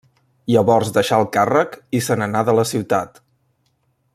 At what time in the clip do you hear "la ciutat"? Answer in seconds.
2.61-3.25